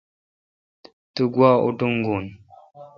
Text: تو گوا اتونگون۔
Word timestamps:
تو 1.13 1.23
گوا 1.33 1.51
اتونگون۔ 1.63 2.25